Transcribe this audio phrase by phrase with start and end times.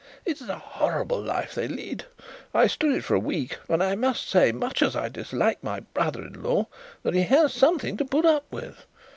[0.25, 2.05] It is a horrible life they lead.
[2.55, 5.81] I stood it for a week and I must say, much as I dislike my
[5.81, 6.65] brother in law,
[7.03, 8.87] that he has something to put up with.